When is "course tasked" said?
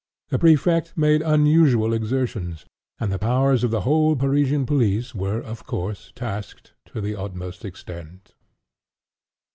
5.67-6.73